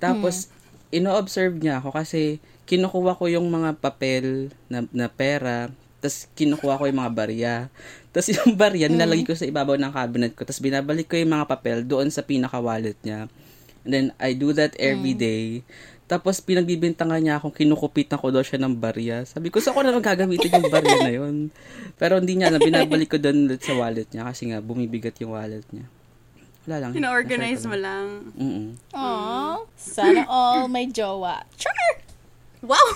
[0.00, 0.48] tapos
[0.88, 5.68] ino-observe niya ako kasi kinukuha ko yung mga papel na, na pera
[6.04, 7.54] tapos kinukuha ko yung mga barya
[8.12, 11.48] tapos yung barya nilalagay ko sa ibabaw ng cabinet ko tapos binabalik ko yung mga
[11.48, 13.32] papel doon sa pinaka wallet niya
[13.84, 15.60] And then, I do that every day.
[16.08, 19.28] Tapos, pinagbibintangan niya akong kinukupitan ko daw siya ng barya.
[19.28, 21.36] Sabi ko, saan ko naman gagamitin yung barya na yun?
[22.00, 25.36] Pero hindi niya, na binabalik ko doon ulit sa wallet niya kasi nga, bumibigat yung
[25.36, 25.84] wallet niya.
[26.64, 26.90] Wala lang.
[26.96, 28.06] Ina-organize Nashare mo lang.
[28.40, 28.68] Mm-mm.
[28.96, 29.68] Aww.
[29.76, 31.44] Sana all may jowa.
[31.60, 31.76] Char!
[32.64, 32.88] Wow!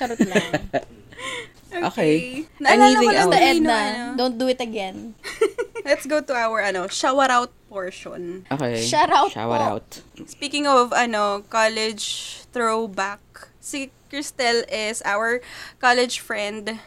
[0.00, 0.48] Charot lang.
[1.74, 2.46] Okay.
[2.58, 3.34] Ko Anything lang else?
[3.34, 4.04] Edna, ano.
[4.16, 5.14] don't do it again.
[5.84, 8.46] Let's go to our, ano, shower out portion.
[8.50, 8.80] Okay.
[8.80, 9.58] Shout out Shout po.
[9.58, 9.88] out.
[10.26, 13.20] Speaking of, ano, college throwback,
[13.60, 15.42] si Cristel is our
[15.82, 16.78] college friend.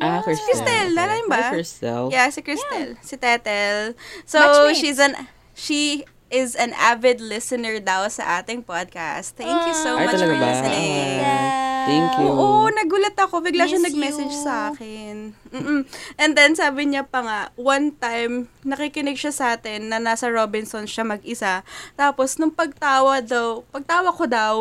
[0.00, 0.46] Ah, Cristel.
[0.46, 0.94] Cristel, Okay.
[0.94, 1.42] naalala mo ba?
[1.42, 2.02] Hi, Cristel.
[2.10, 2.96] Yeah, si Cristel.
[3.02, 3.94] Si Tetel.
[4.26, 9.38] So, she's an, she is an avid listener daw sa ating podcast.
[9.38, 10.42] Thank you so Ay, much for ba?
[10.42, 11.18] listening.
[11.22, 11.63] Yeah.
[11.84, 12.28] Thank you.
[12.32, 13.44] Oo, nagulat ako.
[13.44, 14.44] Bigla siya Miss nag-message you.
[14.44, 15.36] sa akin.
[15.52, 15.80] Mm-mm.
[16.18, 20.88] And then, sabi niya pa nga, one time, nakikinig siya sa atin na nasa Robinson
[20.88, 21.64] siya mag-isa.
[21.94, 24.54] Tapos, nung pagtawa daw, pagtawa ko daw,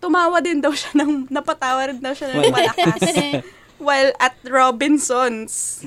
[0.00, 3.00] tumawa din daw siya ng, napatawa rin daw siya ng malakas.
[3.80, 5.82] while at Robinsons.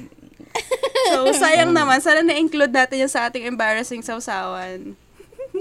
[1.14, 2.02] So, sayang naman.
[2.02, 4.98] Sana na-include natin yung sa ating embarrassing sausawan.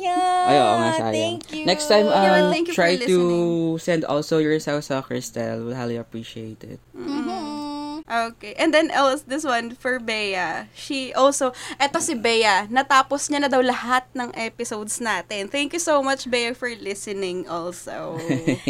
[0.03, 0.51] Yeah.
[0.51, 1.15] Ay, oo nga, sayang.
[1.15, 1.63] Thank you.
[1.63, 5.63] Next time, Yeah, um, thank you for try to send also your sauce Cristel.
[5.63, 6.83] We'll highly appreciate it.
[6.91, 8.03] Mhm.
[8.03, 8.53] Okay.
[8.59, 10.67] And then else, this one for Bea.
[10.75, 15.47] She also, eto si Bea, natapos niya na daw lahat ng episodes natin.
[15.49, 18.19] Thank you so much, Bea, for listening also.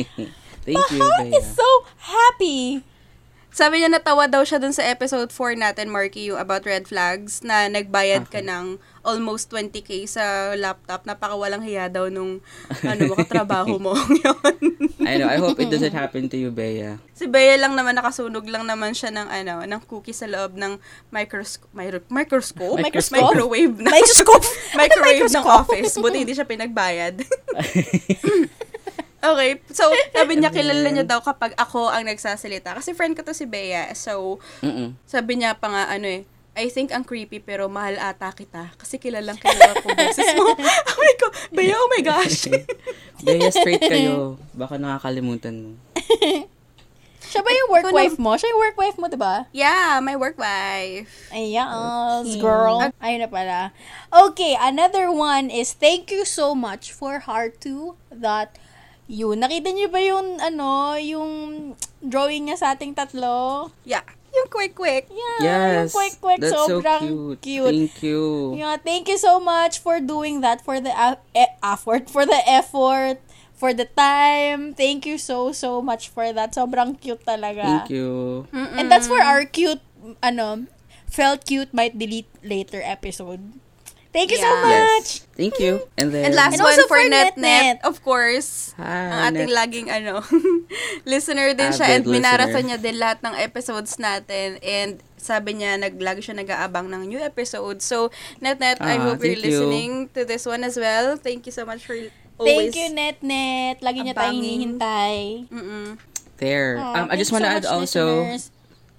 [0.69, 1.37] Thank you, Heart Bea.
[1.41, 2.85] is so happy.
[3.53, 7.45] Sabi niya natawa daw siya dun sa episode 4 natin, Marky, yung about red flags,
[7.45, 11.05] na nagbayad ka ng almost 20k sa laptop.
[11.05, 12.41] Napakawalang hiya daw nung
[12.81, 13.93] ano, makatrabaho mo
[14.25, 14.57] yun.
[15.05, 15.29] I know.
[15.29, 16.97] I hope it doesn't happen to you, Bea.
[17.13, 20.81] Si Bea lang naman, nakasunog lang naman siya ng ano, ng cookie sa loob ng
[21.13, 21.69] microscope,
[22.09, 22.81] microscope?
[22.81, 23.21] Microscope?
[23.21, 23.91] Microwave na.
[23.93, 24.47] Microscope?
[24.81, 26.01] microwave ng office.
[26.01, 27.21] Buti hindi siya pinagbayad.
[29.23, 32.75] okay, so sabi niya kilala niya daw kapag ako ang nagsasalita.
[32.75, 33.95] Kasi friend ko to si Bea.
[33.95, 34.99] So, Mm-mm.
[35.07, 39.01] sabi niya pa nga ano eh, I think ang creepy pero mahal ata kita kasi
[39.01, 40.53] kilalang kilala ko boses mo.
[40.93, 42.45] Sabi ko, Bea, oh my gosh.
[43.25, 44.37] Bea, straight kayo.
[44.53, 45.71] Baka nakakalimutan mo.
[47.33, 48.37] Siya ba yung work wife mo?
[48.37, 49.49] Siya yung work wife mo, diba?
[49.57, 51.33] Yeah, my work wife.
[51.33, 52.93] Yes, girl.
[53.01, 53.73] Ayun na pala.
[54.13, 58.61] Okay, another one is thank you so much for heart to that
[59.07, 59.35] you.
[59.35, 61.31] Nakita niyo ba yung ano, yung
[62.01, 63.69] drawing niya sa ating tatlo?
[63.85, 64.03] Yeah.
[64.33, 65.13] Yung quick-quick.
[65.13, 65.53] Yeah, yung
[65.85, 65.93] Yes.
[65.93, 67.69] quick quick That's so sobrang cute.
[67.69, 68.57] Thank you.
[68.57, 72.41] Yeah, thank you so much for doing that for the a- e- effort, for the
[72.49, 73.21] effort,
[73.53, 74.73] for the time.
[74.73, 76.57] Thank you so so much for that.
[76.57, 77.61] Sobrang cute talaga.
[77.85, 78.49] Thank you.
[78.57, 79.85] And that's for our cute
[80.25, 80.65] ano,
[81.13, 83.53] felt cute might delete later episode.
[84.13, 84.61] Thank you so Yeah.
[84.63, 85.25] much.
[85.25, 85.33] Yes.
[85.33, 85.81] Thank you.
[85.97, 87.65] And then And last And one also for for Net Net Net.
[87.65, 88.77] Net, of course.
[88.77, 89.57] Hi, ang ating Net.
[89.57, 90.21] laging ano,
[91.09, 92.61] listener din siya and listener.
[92.63, 97.81] niya din lahat ng episodes natin and sabi niya naglagi siya nag-aabang ng new episode.
[97.81, 99.65] So, Net Net, I Ah, hope you're thank you.
[99.65, 101.17] listening to this one as well.
[101.17, 103.81] Thank you so much for Thank always you, Net Net.
[103.81, 105.49] Lagi niya tayong hinihintay.
[105.49, 105.97] Mm-mm.
[106.37, 106.75] there.
[106.77, 108.45] Aw, um, I thank just you want to so add also listeners.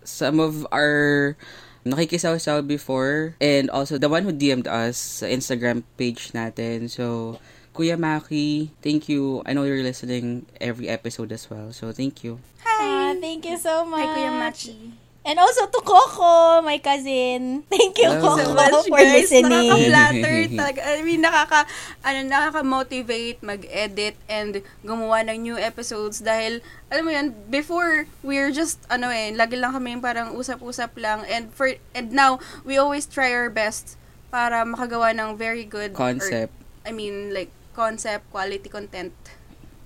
[0.02, 1.36] some of our
[1.84, 6.88] nakikisaw-saw before and also the one who DM'd us sa Instagram page natin.
[6.90, 7.38] So,
[7.76, 9.44] Kuya Maki, thank you.
[9.46, 11.74] I know you're listening every episode as well.
[11.76, 12.40] So, thank you.
[12.64, 14.08] Ah, thank you so much.
[14.08, 15.03] Hi, Kuya Machi.
[15.24, 17.64] And also to Coco, my cousin.
[17.72, 18.12] Thank you.
[18.20, 19.24] Coco, so much, for guys.
[19.24, 19.72] listening.
[19.72, 20.80] Nakaka-flatter talaga.
[20.84, 21.60] I mean, nakaka,
[22.04, 26.60] ano, nakaka-motivate mag-edit and gumawa ng new episodes dahil,
[26.92, 31.56] alam mo yun, before, we're just, ano eh, lagi lang kami parang usap-usap lang and
[31.56, 32.36] for, and now,
[32.68, 33.96] we always try our best
[34.28, 36.52] para makagawa ng very good Concept.
[36.52, 39.16] Or, I mean, like, concept, quality content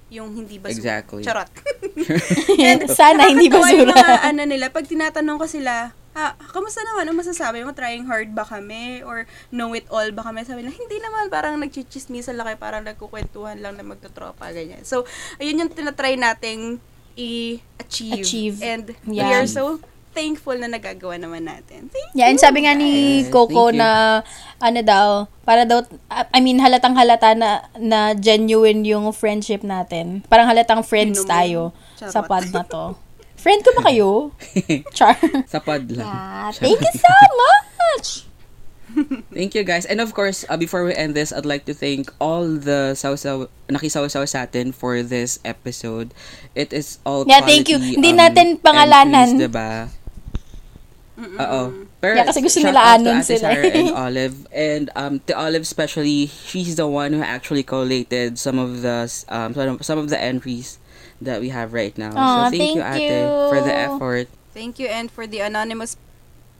[0.07, 0.75] yung hindi basura.
[1.03, 1.21] Exactly.
[1.23, 1.49] Charot.
[2.93, 4.03] Sana hindi Nakakatawa yung basura.
[4.07, 7.05] mga ano nila, pag tinatanong ko sila, ha, kamusta naman?
[7.05, 7.75] Ano masasabi mo?
[7.75, 9.03] Trying hard ba kami?
[9.03, 10.41] Or know it all ba kami?
[10.43, 11.29] Sabi nila, hindi naman.
[11.29, 12.57] Parang nagchichismisan lang kayo.
[12.57, 14.81] Parang nagkukwentuhan lang na magtotropa, ganyan.
[14.81, 15.05] So,
[15.37, 16.81] ayun yung tinatry nating
[17.13, 18.23] i-achieve.
[18.25, 18.57] Achieve.
[18.61, 19.41] And we Yeah.
[19.41, 19.77] are so
[20.17, 21.85] thankful na nagagawa naman natin.
[21.87, 22.89] Thank Yeah, and sabi nga ni
[23.29, 24.21] Coco na,
[24.57, 25.07] ano daw,
[25.45, 30.25] para daw, I mean, halatang halata na, na genuine yung friendship natin.
[30.25, 31.61] Parang halatang friends Inom tayo
[31.95, 32.09] Charot.
[32.09, 32.97] sa pod na to.
[33.37, 34.33] Friend ko ba kayo?
[34.97, 35.13] Char.
[35.45, 36.09] Sa pod lang.
[36.09, 37.13] Ah, thank you so
[37.45, 38.25] much!
[39.29, 39.85] Thank you guys.
[39.85, 43.45] And of course, uh, before we end this, I'd like to thank all the sausaw,
[43.69, 46.17] nakisaw-saw sa atin for this episode.
[46.57, 47.77] It is all Yeah, thank you.
[47.77, 49.37] quality, Hindi um, natin pangalanan.
[49.37, 49.93] entries, diba?
[51.17, 51.89] Oo.
[51.97, 53.79] Pero Yeah, kasi gusto nila anon sila Sarah eh.
[53.81, 54.35] and Olive.
[54.53, 59.53] And um, to Olive especially, she's the one who actually collated some of the um,
[59.81, 60.77] some of- the entries
[61.17, 62.13] that we have right now.
[62.13, 63.25] Aw, so thank, you, thank Ate, you.
[63.49, 64.27] for the effort.
[64.53, 64.85] Thank you.
[64.85, 65.97] And for the anonymous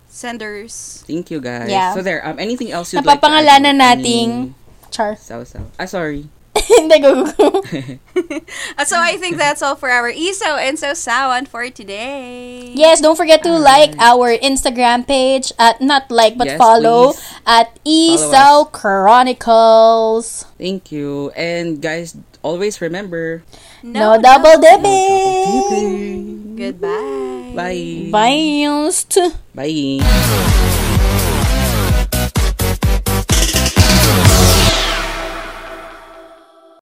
[0.10, 1.04] senders.
[1.06, 1.70] Thank you guys.
[1.70, 1.94] Yeah.
[1.94, 3.62] So there, um, anything else you'd like to add?
[3.62, 4.54] Nating,
[4.90, 5.14] Char.
[5.16, 5.62] Sausaw.
[5.78, 6.26] Ah, sorry.
[6.72, 7.00] Hindi,
[8.84, 12.72] so I think that's all for our ESO and so Sawan for today.
[12.76, 17.24] Yes, don't forget to like our Instagram page at not like but Yes, follow please.
[17.48, 20.44] at Esau Chronicles.
[20.60, 21.32] Thank you.
[21.40, 23.44] And guys, always remember,
[23.84, 26.58] No, double dipping.
[26.58, 27.54] Goodbye.
[27.56, 28.12] bye.
[28.12, 28.84] Bye.
[29.56, 30.76] Bye.